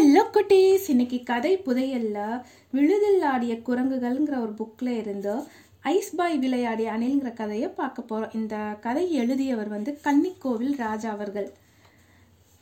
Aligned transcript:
Hello 0.00 0.22
குட்டீஸ் 0.32 0.88
இன்னைக்கு 0.88 1.22
கதை 1.22 1.56
புதையல்ல 1.56 2.42
விழுதில் 2.72 3.22
ஆடிய 3.22 3.54
குரங்குகள்ங்கிற 3.54 4.40
ஒரு 4.40 4.54
புக்கில் 4.58 4.88
இருந்து 4.88 5.44
ஐஸ் 5.80 6.14
பாய் 6.14 6.38
விளையாடிய 6.38 6.92
அணில்ங்கிற 6.92 7.32
கதையை 7.32 7.68
பார்க்க 7.68 8.02
போகிறோம் 8.02 8.30
இந்த 8.34 8.56
கதை 8.80 9.12
எழுதியவர் 9.12 9.68
வந்து 9.68 10.00
கன்னிக்கோவில் 10.04 10.76
ராஜா 10.76 11.10
அவர்கள். 11.10 11.52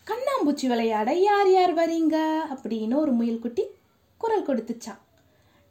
கண்ணாம்பூச்சி 0.07 0.67
விளையாட 0.67 1.15
யார் 1.15 1.51
யார் 1.51 1.75
வரீங்க? 1.75 2.17
அப்படின்னு 2.55 2.95
ஒரு 2.95 3.13
முயல்குட்டி 3.13 3.65
குரல் 4.17 4.47
கொடுத்துச்சான் 4.47 5.01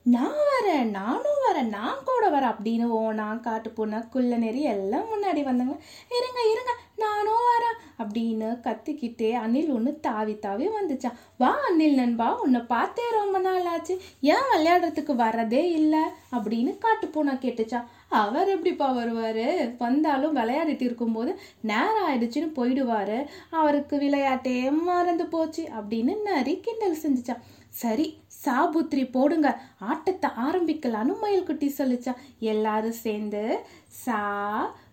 நான் 0.03 0.41
வரேன் 0.47 0.89
நானும் 0.89 1.41
வரேன் 1.49 1.69
நான் 1.69 2.03
கூட 2.05 2.29
வரேன் 2.29 2.51
அப்படின்னு 2.51 2.83
ஓனா 2.83 3.39
காட்டு 3.39 3.69
பூனை 3.69 3.99
குள்ள 4.09 4.37
நெறி 4.37 4.61
எல்லாம் 4.61 5.05
முன்னாடி 5.05 5.43
வந்தாங்க 5.43 5.75
இருங்க 6.09 6.41
இருங்க 6.51 6.73
நானும் 6.97 7.45
வரேன் 7.47 7.79
அப்படின்னு 8.01 8.47
கத்திக்கிட்டே 8.65 9.31
அணில் 9.31 9.69
ஒன்று 9.69 9.99
தாவி 9.99 10.39
தாவி 10.39 10.67
வந்துச்சான். 10.67 11.17
வா 11.37 11.51
அணில் 11.69 11.95
நண்பா 11.95 12.27
உன்னை 12.41 12.61
பார்த்தே 12.61 13.03
ரொம்ப 13.11 13.39
நாள் 13.39 13.65
ஆச்சு 13.65 13.99
ஏன் 14.21 14.47
விளையாடுறதுக்கு 14.53 15.13
வரதே 15.23 15.63
இல்லை? 15.79 16.03
அப்படின்னு 16.31 16.77
காட்டு 16.77 17.07
கேட்டுச்சான். 17.23 17.87
அவர் 18.09 18.47
எப்படிப்பா 18.47 18.91
வருவார்? 18.91 19.75
வந்தாலும் 19.77 20.35
விளையாடிட்டு 20.35 20.81
இருக்கும்போது 20.81 21.39
நேரம் 21.61 22.07
ஆயிடுச்சுன்னு 22.09 22.51
போயிடுவாரு. 22.55 23.25
அவருக்கு 23.49 23.97
விளையாட்டே 23.97 24.71
மறந்து 24.71 25.25
போச்சு 25.25 25.69
அப்படின்னு 25.79 26.21
நரி 26.21 26.59
கிண்டல் 26.59 27.01
செஞ்சுச்சான். 27.03 27.43
சரி 27.69 28.17
சாபுத்திரி 28.45 29.11
போடுங்க. 29.11 29.61
ஆட்டத்தை 29.79 30.29
ஆரம்பிக்கலான்னு 30.47 31.15
மயில்குட்டி 31.21 31.67
சொல்லிச்சா 31.77 32.13
எல்லாரும் 32.39 33.01
சேர்ந்து 33.05 33.65
சா 33.87 34.19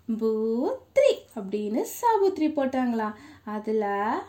பூத்ரி 0.09 1.13
அப்படின்னு 1.37 1.83
சாபுத்திரி 1.99 2.49
போட்டாங்களா. 2.57 3.07
அதில் 3.55 3.87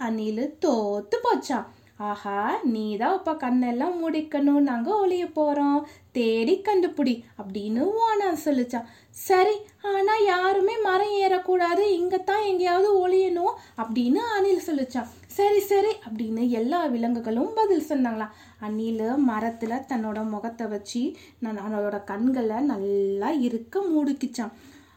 அணில் 0.07 0.45
தோத்து 0.63 1.17
போச்சான் 1.25 1.65
ஆஹா 2.09 2.37
நீ 2.71 2.85
தான் 3.01 3.17
இப்போ 3.17 3.33
கண்ணெல்லாம் 3.43 3.93
முடிக்கணும். 4.03 4.65
நாங்கள் 4.69 4.99
ஒளிய 5.03 5.25
போகிறோம் 5.37 5.77
தேடி 6.17 6.55
கண்டுபிடி 6.67 7.13
அப்படின்னு 7.39 7.81
ஓனா 8.01 8.27
சொல்லிச்சான் 8.43 8.89
சரி 9.27 9.55
ஆனால் 9.91 10.25
யாருமே 10.31 10.75
மரம் 10.87 11.13
ஏறக்கூடாது. 11.23 11.83
இங்கே 11.99 12.19
தான் 12.29 12.47
எங்கேயாவது 12.51 12.89
ஒளியணும் 13.03 13.53
அப்படின்னு 13.81 14.21
அணில் 14.37 14.65
சொல்லிச்சான் 14.67 15.09
சரி 15.37 15.61
சரி 15.71 15.93
அப்படின்னு 16.07 16.43
எல்லா 16.59 16.81
விலங்குகளும் 16.93 17.55
பதில் 17.59 17.89
சொன்னாங்களாம் 17.91 18.35
அணில் 18.67 19.07
மரத்தில் 19.29 19.85
தன்னோட 19.91 20.19
முகத்தை 20.33 20.67
வச்சு 20.75 21.01
நான் 21.45 21.63
அதோட 21.67 21.97
கண்களை 22.11 22.59
நல்லா 22.73 23.31
இருக்க 23.47 23.81
மூடிக்கிச்சான் 23.91 24.55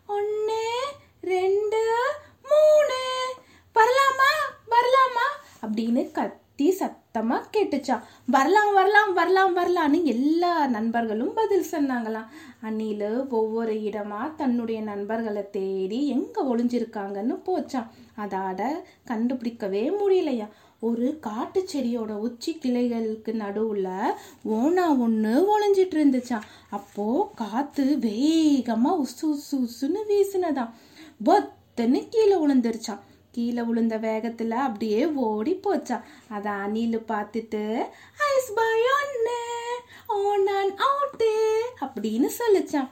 ஒன்று 0.08 0.62
ரெண்டு 1.22 1.80
மூணு. 2.42 3.00
வரலாமா? 3.74 4.30
வரலாமா? 4.70 5.26
அப்படின்னு 5.62 6.12
கத்தி 6.12 6.70
சத்தமாக 6.70 7.48
கேட்டுச்சான் 7.56 8.04
வரலாம் 8.26 8.72
வரலாம் 8.74 9.12
வரலாம் 9.12 9.56
வரலான்னு 9.56 10.02
எல்லா 10.02 10.66
நண்பர்களும் 10.66 11.34
பதில் 11.34 11.66
சொன்னாங்களாம். 11.70 12.28
அணில் 12.62 13.28
ஒவ்வொரு 13.28 13.74
இடமா 13.74 14.34
தன்னுடைய 14.36 14.80
நண்பர்களை 14.80 15.50
தேடி 15.50 16.08
எங்கே 16.08 16.42
ஒளிஞ்சிருக்காங்கன்னு 16.42 17.36
போச்சான் 17.46 17.90
அதாட 18.18 18.62
கண்டுபிடிக்கவே 19.06 19.84
முடியலையா 20.00 20.48
ஒரு 20.82 21.18
காட்டு 21.18 21.68
செடியோட 21.72 22.12
உச்சி 22.12 22.58
கிளைகளுக்கு 22.62 23.32
நடுவுல 23.32 24.14
ஓனா 24.48 24.98
ஒன்று 24.98 25.32
ஒளிஞ்சிட்டு 25.54 25.96
இருந்துச்சான் 25.98 26.46
அப்போ 26.70 27.32
காத்து 27.34 27.82
வேகமா 27.82 29.04
உசு 29.04 29.22
உசு 29.22 29.58
உசுன்னு 29.58 30.00
வீசினதாம். 30.08 30.72
பத்துன்னு 31.24 32.08
கீழே 32.08 32.36
விழுந்துருச்சான் 32.36 33.02
கீழே 33.30 33.62
விழுந்த 33.62 33.98
வேகத்துல 33.98 34.50
அப்படியே 34.50 35.06
ஓடி 35.06 35.54
போச்சான் 35.54 36.06
அத 36.28 36.50
அணில் 36.50 37.04
பார்த்துட்டு 37.08 37.86
ஐஸ் 38.28 38.54
பாய் 38.54 38.86
ஒன்னு 38.98 39.38
ஓனான் 40.06 40.74
அவுட்டு 40.78 41.32
அப்படின்னு 41.80 42.30
சொல்லிச்சான் 42.38 42.88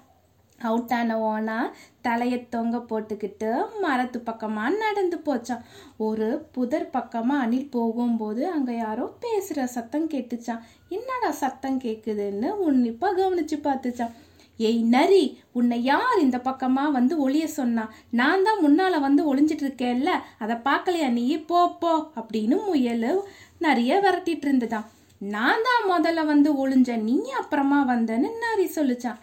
அவுட்டான 0.64 1.16
ஓனா 1.30 1.56
தலையை 2.06 2.38
தொங்க 2.54 2.76
போட்டுக்கிட்டு 2.90 3.50
மரத்து 3.84 4.18
பக்கமாக 4.20 4.76
நடந்து 4.76 5.16
போச்சான். 5.26 5.64
ஒரு 5.96 6.28
புதர் 6.54 6.86
பக்கமாக 6.90 7.44
அணில் 7.46 7.72
போகும்போது 7.76 8.42
அங்கே 8.48 8.76
யாரோ 8.76 9.06
பேசுகிற 9.24 9.66
சத்தம் 9.66 10.08
கேட்டுச்சான். 10.14 10.62
என்னடா 10.88 11.30
சத்தம் 11.42 11.80
கேட்குதுன்னு 11.80 12.50
உன்னிப்பாக 12.66 13.16
கவனிச்சு 13.20 13.58
பார்த்துச்சான். 13.68 14.14
ஏய் 14.58 14.82
நரி 14.94 15.24
உன்னை 15.52 15.82
யார் 15.82 16.22
இந்த 16.24 16.38
பக்கமாக 16.40 16.90
வந்து 16.90 17.14
ஒளிய 17.24 17.46
சொன்னா? 17.58 17.84
நான் 18.10 18.44
தான் 18.48 18.62
முன்னால் 18.64 19.04
வந்து 19.06 19.22
ஒளிஞ்சிட்டு 19.30 19.64
இருக்கேன்ல. 19.66 20.12
அதை 20.38 20.56
பார்க்கலையா 20.68 21.08
நீ? 21.12 21.24
போ 21.50 21.60
போ 21.82 21.92
அப்படின்னு 22.20 22.58
முயல் 22.68 23.10
நிறைய 23.58 24.00
விரட்டிட்டு 24.04 24.46
இருந்துதான். 24.48 24.86
நான் 25.20 25.64
தான் 25.66 25.84
முதல்ல 25.92 26.24
வந்து 26.24 26.48
ஒளிஞ்ச 26.62 26.96
நீ 27.02 27.18
அப்புறமா 27.40 27.78
வந்தேன்னு 27.92 28.30
நரி 28.44 28.66
சொல்லிச்சான். 28.78 29.20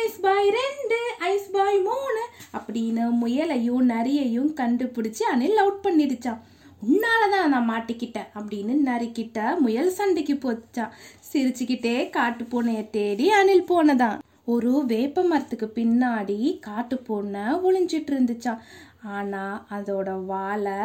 ஐஸ் 0.00 0.18
பாய் 0.20 0.48
ரெண்டு 0.50 0.98
ஐஸ் 1.18 1.50
பாய் 1.50 1.78
மூணு 1.78 2.22
அப்படின்னு 2.56 3.04
முயலையும் 3.20 3.84
நரியையும் 3.92 4.50
கண்டுபிடிச்சி 4.60 5.22
அணில் 5.32 5.56
அவுட் 5.56 5.84
பண்ணிடுச்சான் 5.84 6.40
உன்னாலதான் 6.82 7.46
நான் 7.46 7.70
மாட்டிக்கிட்டேன் 7.70 8.30
அப்படின்னு 8.34 8.74
நரிக்கிட்ட 8.88 9.58
முயல் 9.58 9.90
சண்டைக்கு 9.90 10.34
போச்சான் 10.34 10.94
சிரிச்சுக்கிட்டே 11.32 12.10
காட்டு 12.10 12.44
பூனையை 12.44 12.90
தேடி 12.90 13.30
அணில் 13.30 13.68
போனதான். 13.68 14.18
ஒரு 14.46 14.84
வேப்ப 14.86 15.22
மரத்துக்கு 15.22 15.66
பின்னாடி 15.74 16.58
காட்டு 16.60 16.96
பொண்ணை 17.08 17.44
ஒளிஞ்சிட்டு 17.62 18.10
இருந்துச்சான் 18.12 18.62
ஆனால் 19.12 19.62
அதோட 19.70 20.24
வாழை 20.26 20.78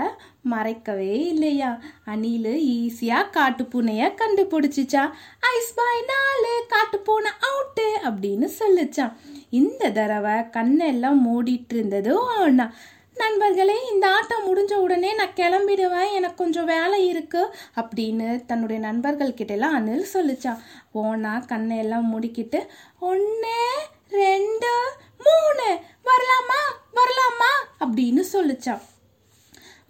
மறைக்கவே 0.52 1.16
இல்லையா? 1.26 1.72
அணில் 2.06 2.52
ஈஸியாக 2.76 3.32
காட்டுப்பூனையை 3.32 4.08
கண்டுபிடிச்சிச்சா 4.16 5.04
ஐஸ் 5.52 5.74
பாய் 5.76 6.04
நாலு 6.08 6.54
காட்டுப்பூனை 6.74 7.32
அவுட்டு 7.42 7.88
அப்படின்னு 8.04 8.50
சொல்லுச்சான் 8.60 9.16
இந்த 9.52 9.92
தடவை 9.92 10.36
கண்ணெல்லாம் 10.54 11.20
மூடிட்டு 11.26 11.74
இருந்தது 11.74 12.14
ஆனால் 12.36 12.74
நண்பர்களே 13.18 13.76
இந்த 13.92 14.12
ஆட்டம் 14.12 14.46
முடிஞ்ச 14.48 14.74
உடனே 14.74 15.14
நான் 15.14 15.36
கிளம்பிடுவேன். 15.36 16.14
எனக்கு 16.14 16.36
கொஞ்சம் 16.36 16.66
வேலை 16.66 17.08
இருக்கு 17.08 17.42
அப்படின்னு 17.76 18.46
தன்னுடைய 18.46 18.82
நண்பர்கள் 18.82 19.34
அனில் 19.34 20.06
சொல்லிச்சான். 20.14 20.60
போனா 20.92 21.40
கண்ணை 21.40 21.78
எல்லாம் 21.78 22.10
முடிக்கிட்டு 22.14 22.60
ஒன்று 23.00 23.58
ரெண்டு 24.10 24.74
மூணு 25.18 25.68
வரலாமா 26.10 26.62
வரலாமா? 27.00 27.52
அப்படின்னு 27.80 28.24
சொல்லிச்சான். 28.34 28.82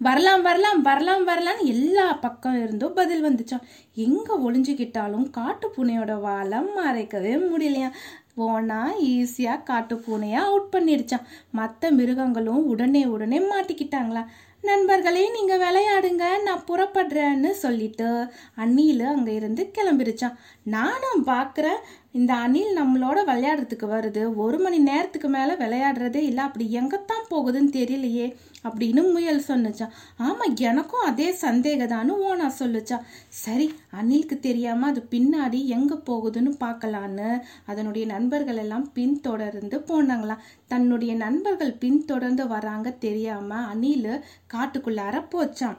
வரலாம் 0.00 0.42
வரலாம் 0.42 0.82
வரலாம் 0.82 1.28
வரலாம்னு 1.28 1.64
எல்லா 1.64 2.12
பக்கம் 2.12 2.62
இருந்தும் 2.62 2.94
பதில் 2.94 3.24
வந்துச்சான். 3.24 3.62
எங்கே 3.94 4.34
ஒளிஞ்சுக்கிட்டாலும் 4.34 5.30
காட்டு 5.30 5.72
பூனையோட 5.76 6.20
வாழை 6.20 6.58
மறைக்கவே 6.58 7.32
முடியலையா 7.52 7.90
போனா 8.38 8.80
ஈஸியாக 9.08 9.64
காட்டு 9.64 9.96
அவுட் 10.42 10.72
பண்ணிடுச்சான் 10.72 11.26
மற்ற 11.52 11.90
மிருகங்களும் 11.90 12.62
உடனே 12.64 13.02
உடனே 13.06 13.40
மாட்டிக்கிட்டாங்களா? 13.50 14.22
நண்பர்களே 14.64 15.24
நீங்கள் 15.30 15.60
விளையாடுங்க 15.60 16.24
நான் 16.42 16.64
புறப்படுறேன்னு 16.68 17.50
சொல்லிட்டு 17.58 18.08
அண்ணியில் 18.56 19.04
அங்கே 19.06 19.34
இருந்து 19.34 19.62
கிளம்பிருச்சான் 19.76 20.38
நானும் 20.74 21.20
பார்க்குறேன் 21.26 21.80
இந்த 22.18 22.32
அணில் 22.44 22.70
நம்மளோட 22.78 23.18
விளையாடுறதுக்கு 23.30 23.86
வருது. 23.92 24.22
ஒரு 24.42 24.58
மணி 24.58 24.78
நேரத்துக்கு 24.88 25.28
மேலே 25.34 25.54
விளையாடுறதே 25.62 26.22
இல்லை. 26.28 26.42
அப்படி 26.46 26.64
எங்கத்தான் 26.80 27.28
போகுதுன்னு 27.32 27.70
தெரியலையே 27.78 28.26
அப்படின்னு 28.66 29.02
முயல் 29.14 29.44
சொன்னுச்சான் 29.48 29.94
ஆமாம் 30.26 30.54
எனக்கும் 30.68 31.06
அதே 31.10 31.28
சந்தேகதான்னு 31.44 32.14
ஓனா 32.28 32.48
சொல்லுச்சான் 32.60 33.06
சரி 33.42 33.66
அணிலுக்கு 33.98 34.38
தெரியாமல் 34.48 34.90
அது 34.92 35.02
பின்னாடி 35.14 35.60
எங்கே 35.76 35.98
போகுதுன்னு 36.08 36.52
பார்க்கலான்னு 36.64 37.30
அதனுடைய 37.72 38.06
நண்பர்கள் 38.14 38.62
எல்லாம் 38.64 38.86
பின்தொடர்ந்து 38.98 39.78
போனாங்களாம் 39.90 40.44
தன்னுடைய 40.72 41.14
நண்பர்கள் 41.24 41.78
பின்தொடர்ந்து 41.84 42.46
வராங்க 42.54 42.88
தெரியாமல் 43.06 43.68
அணில் 43.72 44.10
காட்டுக்குள்ளார 44.54 45.16
போச்சான். 45.34 45.78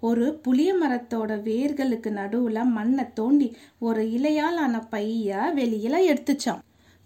ஒரு 0.00 0.26
புளிய 0.42 0.70
மரத்தோட 0.74 1.32
வேர்களுக்கு 1.42 2.10
நடுவுல 2.10 2.64
மண்ணை 2.64 3.06
தோண்டி 3.14 3.48
ஒரு 3.78 4.02
இலையால் 4.10 4.56
ஆன 4.56 4.80
பைய 4.88 5.52
வெளியில 5.54 5.96
எடுத்துச்சான் 6.06 6.60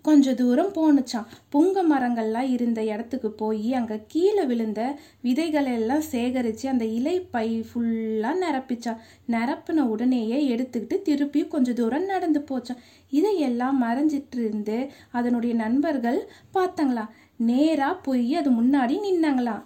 கொஞ்ச 0.05 0.35
தூரம் 0.35 0.73
போனுச்சான் 0.75 1.29
புங்க 1.53 1.83
மரங்கள்லாம் 1.91 2.49
இருந்த 2.51 2.85
இடத்துக்கு 2.85 3.31
போய் 3.33 3.75
அங்க 3.75 3.95
கீழே 4.07 4.45
விழுந்த 4.45 4.81
விதைகளை 5.21 5.73
எல்லாம் 5.73 6.03
சேகரிச்சு 6.13 6.67
அந்த 6.67 6.85
இலை 6.85 7.21
பை 7.31 7.65
ஃபுல்லா 7.69 8.33
நிரப்பிச்சான் 8.43 9.01
நிரப்பின 9.31 9.87
உடனேயே 9.87 10.57
எடுத்துக்கிட்டு 10.57 11.03
திருப்பி 11.03 11.43
கொஞ்ச 11.47 11.73
தூரம் 11.73 12.05
நடந்து 12.05 12.41
போச்சான் 12.41 12.83
இதையெல்லாம் 13.11 13.83
மறைஞ்சிட்டு 13.83 14.39
இருந்து 14.39 14.91
அதனுடைய 15.11 15.55
நண்பர்கள் 15.55 16.21
பார்த்தாங்களாம். 16.55 17.13
நேரா 17.37 17.93
போய் 17.95 18.35
அது 18.35 18.51
முன்னாடி 18.51 18.97
நின்னாங்களாம். 19.07 19.65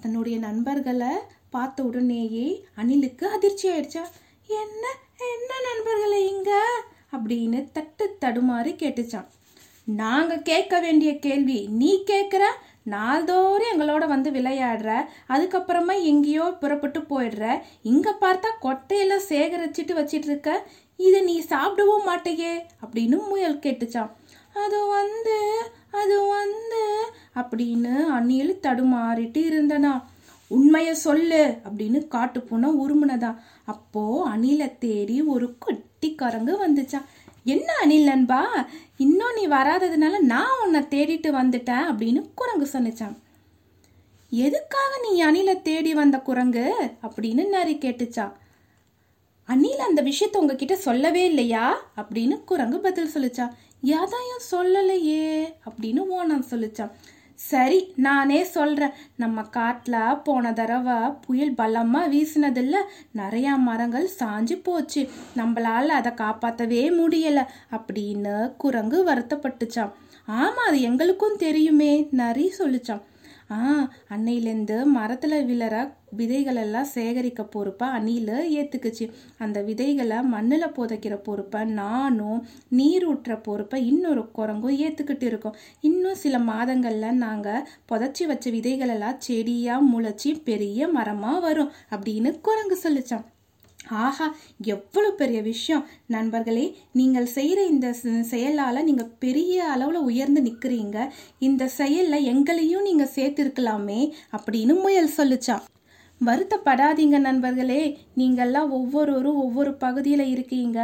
தன்னுடைய 0.00 0.38
நண்பர்களை 0.38 1.12
பார்த்த 1.50 1.82
உடனேயே 1.82 2.64
அணிலுக்கு 2.76 3.24
அதிர்ச்சி 3.24 3.68
ஆயிடுச்சா. 3.68 4.02
என்ன 4.46 4.84
என்ன 5.32 5.50
நண்பர்களே 5.66 6.28
இங்க? 6.28 6.50
அப்படின்னு 7.12 7.72
தட்டு 7.72 8.16
தடுமாறி 8.20 8.72
கேட்டுச்சான். 8.74 9.28
நாங்க 9.84 10.36
கேட்க 10.36 10.80
வேண்டிய 10.80 11.18
கேள்வி 11.18 11.66
நீ 11.70 12.04
கேட்குற? 12.06 12.44
நாள்தோறும் 12.82 13.70
எங்களோட 13.72 14.06
வந்து 14.06 14.30
விளையாடுற 14.30 14.90
அதுக்கப்புறமா 15.28 16.02
எங்கேயோ 16.02 16.42
புறப்பட்டு 16.42 17.00
போயிடுற 17.00 17.62
இங்க 17.82 18.16
பார்த்தா 18.20 18.50
கொட்டையெல்லாம் 18.62 19.26
சேகரிச்சிட்டு 19.28 19.92
வச்சிட்டு 20.00 20.28
இருக்க 20.30 20.68
இதை 20.96 21.20
நீ 21.20 21.40
சாப்பிடவும் 21.40 22.04
மாட்டேயே? 22.04 22.66
அப்படின்னு 22.82 23.28
முயல் 23.28 23.58
கேட்டுச்சான். 23.58 24.10
அது 24.54 24.86
வந்து 24.86 25.38
அது 25.90 26.16
வந்து 26.26 26.82
அப்படின்னு 27.34 28.06
அணில் 28.06 28.58
தடுமாறிட்டு 28.62 29.42
இருந்தனா. 29.50 29.92
உண்மைய 30.50 30.90
சொல்லு 30.92 31.56
அப்படின்னு 31.64 32.08
காட்டு 32.08 32.40
பூனை 32.40 32.70
உருமுனதா. 32.70 33.36
அப்போ 33.64 34.28
அணிலை 34.28 34.78
தேடி 34.78 35.22
ஒரு 35.22 35.58
குட்டி 35.58 36.14
குரங்கு 36.14 36.68
வந்துச்சான் 36.68 37.04
என்ன 37.44 37.72
அணில் 37.82 38.04
நண்பா? 38.04 38.68
இன்னும் 38.96 39.34
நீ 39.34 39.48
வராததுனால 39.48 40.18
நான் 40.18 40.60
உன்னை 40.64 40.80
தேடிட்டு 40.80 41.26
வந்துட்டேன் 41.26 41.84
அப்படின்னு 41.90 42.28
குரங்கு 42.34 42.68
சொன்னிச்சான். 42.72 43.16
எதுக்காக 44.30 45.00
நீ 45.02 45.24
அணிலை 45.24 45.62
தேடி 45.62 45.94
வந்த 45.94 46.18
குரங்கு? 46.18 46.74
அப்படின்னு 47.02 47.48
நரி 47.48 47.74
கேட்டுச்சான். 47.74 48.32
அணில் 49.44 49.78
அந்த 49.78 50.02
விஷயத்த 50.02 50.36
உங்ககிட்ட 50.36 50.76
சொல்லவே 50.76 51.24
இல்லையா? 51.24 51.90
அப்படின்னு 51.96 52.44
குரங்கு 52.44 52.80
பதில் 52.80 53.10
சொல்லிச்சான். 53.14 53.52
எதையும் 53.80 54.46
சொல்லலையே 54.50 55.54
அப்படின்னு 55.66 55.98
ஓனான் 55.98 56.44
சொல்லிச்சான். 56.50 56.90
சரி 57.38 57.92
நானே 57.96 58.44
சொல்கிறேன் 58.44 58.92
நம்ம 59.16 59.42
காட்டில் 59.42 60.20
போன 60.24 60.52
தடவை 60.52 61.10
புயல் 61.26 61.54
பலமாக 61.54 62.10
வீசினதில்ல 62.14 62.76
நிறையா 63.16 63.58
மரங்கள் 63.58 64.08
சாஞ்சு 64.18 64.62
போச்சு. 64.62 65.08
நம்மளால் 65.36 65.96
அதை 65.98 66.12
காப்பாற்றவே 66.14 66.90
முடியல 66.90 67.42
அப்படின்னு 67.70 68.56
குரங்கு 68.56 69.04
வருத்தப்பட்டுச்சான் 69.04 69.94
ஆமாம் 70.26 70.66
அது 70.66 70.80
எங்களுக்கும் 70.80 71.36
தெரியுமே 71.36 72.08
நரி 72.10 72.52
சொல்லிச்சான் 72.58 73.04
ஆ 73.50 73.58
அன்னையிலேருந்து 74.08 74.84
மரத்தில் 74.84 75.46
விழற 75.46 75.76
விதைகளெல்லாம் 76.16 76.88
சேகரிக்க 76.94 77.44
பொறுப்பை 77.44 77.88
அணில 77.88 78.30
ஏற்றுக்குச்சு 78.58 79.10
அந்த 79.38 79.62
விதைகளை 79.62 80.22
மண்ணில் 80.22 80.74
புதைக்கிற 80.76 81.14
பொறுப்பை 81.22 81.64
நானும் 81.64 82.46
நீர் 82.68 83.06
ஊற்றுற 83.08 83.42
பொறுப்பை 83.42 83.86
இன்னொரு 83.86 84.30
குரங்கும் 84.36 84.78
ஏற்றுக்கிட்டு 84.78 85.22
இருக்கோம். 85.22 85.56
இன்னும் 85.80 86.14
சில 86.14 86.38
மாதங்களில் 86.38 87.16
நாங்கள் 87.16 87.66
புதைச்சி 87.92 88.26
வச்ச 88.26 88.50
விதைகளெல்லாம் 88.50 89.18
செடியாக 89.18 89.88
முளைச்சி 89.92 90.42
பெரிய 90.42 90.88
மரமாக 90.88 91.40
வரும் 91.40 91.72
அப்படின்னு 91.90 92.40
குரங்கு 92.40 92.78
சொல்லிச்சான் 92.82 93.26
ஆஹா 93.88 94.26
எவ்வளவு 94.64 95.14
பெரிய 95.14 95.42
விஷயம். 95.42 95.84
நண்பர்களே 96.06 96.66
நீங்கள் 96.92 97.26
செய்கிற 97.26 97.64
இந்த 97.64 97.92
செயலால் 98.22 98.84
நீங்கள் 98.84 99.12
பெரிய 99.18 99.64
அளவில் 99.64 100.08
உயர்ந்து 100.10 100.42
நிற்கிறீங்க 100.42 100.98
இந்த 101.38 101.68
செயலில் 101.68 102.28
எங்களையும் 102.34 102.82
நீங்கள் 102.82 103.14
சேர்த்துருக்கலாமே 103.16 104.00
அப்படின்னு 104.32 104.76
முயல் 104.80 105.16
சொல்லிச்சான் 105.16 105.64
வருத்தப்படாதீங்க 106.26 107.16
நண்பர்களே. 107.26 107.82
நீங்கள்லாம் 108.20 108.70
ஒவ்வொருவரும் 108.78 109.40
ஒவ்வொரு 109.42 109.72
பகுதியில் 109.84 110.24
இருக்கீங்க. 110.32 110.78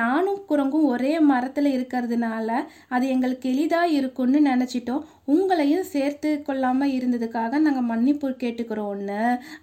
நானும் 0.00 0.40
குரங்கும் 0.50 0.86
ஒரே 0.92 1.12
மரத்தில் 1.30 1.68
இருக்கிறதுனால 1.76 2.48
அது 2.88 3.04
எங்களுக்கு 3.14 3.50
எளிதாக 3.52 3.94
இருக்கும்னு 3.98 4.40
நினச்சிட்டோம். 4.50 5.04
உங்களையும் 5.34 5.90
சேர்த்து 5.94 6.30
கொள்ளாமல் 6.42 6.94
இருந்ததுக்காக 6.98 7.58
நாங்கள் 7.66 7.90
மன்னிப்பு 7.92 8.30
கேட்டுக்கிறோன்னு 8.44 9.20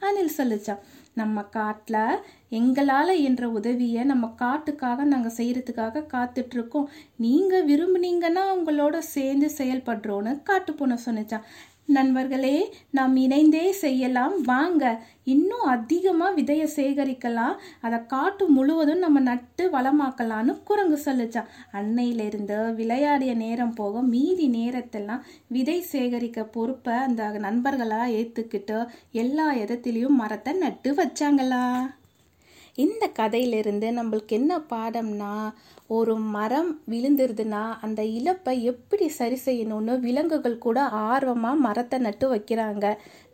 அனில் 0.07 0.38
சொல்லிச்சான் 0.38 0.83
நம்ம 1.22 1.42
காட்டில் 1.57 2.22
எங்களால் 2.60 3.13
என்ற 3.27 3.44
உதவியை 3.50 4.01
நம்ம 4.10 4.25
காட்டுக்காக 4.42 5.04
நாங்கள் 5.12 5.38
செய்கிறதுக்காக 5.38 6.04
காத்துட்ருக்கோம். 6.13 6.89
நீங்கள் 7.25 7.68
விரும்புனீங்கன்னா 7.69 8.44
உங்களோட 8.57 8.98
சேர்ந்து 9.16 9.50
செயல்படுறோன்னு 9.60 10.33
காட்டு 10.50 10.74
பூனை 10.74 10.98
சொன்னிச்சான் 11.06 11.48
நண்பர்களே 11.88 12.56
நாம் 12.98 13.16
இணைந்தே 13.24 13.66
செய்யலாம். 13.82 14.36
வாங்க 14.52 14.84
இன்னும் 15.34 15.66
அதிகமாக 15.74 16.36
விதையை 16.40 16.68
சேகரிக்கலாம். 16.76 17.56
அதை 17.86 17.98
காட்டு 18.14 18.46
முழுவதும் 18.56 19.04
நம்ம 19.06 19.20
நட்டு 19.30 19.66
வளமாக்கலான்னு 19.76 20.54
குரங்கு 20.70 20.98
சொல்லிச்சான் 21.06 21.52
அன்னையிலிருந்து 21.80 22.58
விளையாடிய 22.80 23.34
நேரம் 23.44 23.76
போக 23.82 24.02
மீதி 24.14 24.48
நேரத்தெல்லாம் 24.58 25.26
விதை 25.58 25.78
சேகரிக்க 25.92 26.44
பொறுப்பை 26.56 26.96
அந்த 27.08 27.30
நண்பர்களாக 27.48 28.16
ஏற்றுக்கிட்டு 28.22 28.80
எல்லா 29.24 29.48
இடத்துலையும் 29.64 30.20
மரத்தை 30.22 30.54
நட்டு 30.66 30.92
வச்சாங்களா? 31.02 31.66
இந்த 32.77 33.04
கதையிலிருந்து 33.19 33.88
நம்மளுக்கு 33.98 34.33
என்ன 34.38 34.54
பாடம்னா 34.72 35.33
ஒரு 35.98 36.13
மரம் 36.36 36.72
விழுந்துருதுன்னா 36.92 37.62
அந்த 37.86 38.01
இழப்பை 38.18 38.54
எப்படி 38.63 39.06
சரி 39.18 39.38
செய்யணும்னு 39.45 39.94
விலங்குகள் 40.00 40.57
கூட 40.57 40.80
ஆர்வமாக 41.12 41.63
மரத்தை 41.66 41.98
நட்டு 42.00 42.27
வைக்கிறாங்க. 42.33 42.86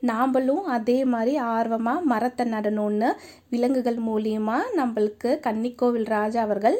நாம்பளும் 0.09 0.65
அதே 0.77 0.99
மாதிரி 1.13 1.33
ஆர்வமாக 1.55 2.07
மரத்தை 2.13 2.45
நடணும்னு 2.55 3.11
விலங்குகள் 3.49 3.99
மூலியமாக 4.09 4.73
நம்மளுக்கு 4.79 5.31
கன்னிக்கோவில் 5.47 6.09
ராஜா 6.17 6.41
அவர்கள் 6.41 6.77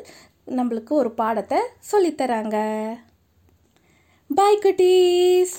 நம்மளுக்கு 0.58 0.94
ஒரு 1.02 1.12
பாடத்தை 1.22 1.62
சொல்லித்தராங்க. 1.92 2.58
பாய் 4.30 4.64
குட்டீஸ் 4.64 5.58